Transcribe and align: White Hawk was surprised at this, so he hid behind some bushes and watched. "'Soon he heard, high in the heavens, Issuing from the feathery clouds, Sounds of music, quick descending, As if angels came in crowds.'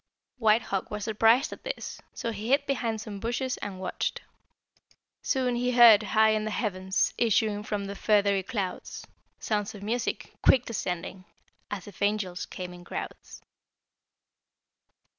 White 0.39 0.63
Hawk 0.63 0.89
was 0.89 1.03
surprised 1.03 1.53
at 1.53 1.63
this, 1.63 2.01
so 2.11 2.31
he 2.31 2.47
hid 2.49 2.65
behind 2.65 2.99
some 2.99 3.19
bushes 3.19 3.57
and 3.57 3.79
watched. 3.79 4.23
"'Soon 5.21 5.55
he 5.55 5.73
heard, 5.73 6.01
high 6.01 6.31
in 6.31 6.43
the 6.43 6.49
heavens, 6.49 7.13
Issuing 7.19 7.61
from 7.61 7.85
the 7.85 7.93
feathery 7.93 8.41
clouds, 8.41 9.05
Sounds 9.37 9.75
of 9.75 9.83
music, 9.83 10.33
quick 10.41 10.65
descending, 10.65 11.25
As 11.69 11.85
if 11.87 12.01
angels 12.01 12.47
came 12.47 12.73
in 12.73 12.83
crowds.' 12.83 13.43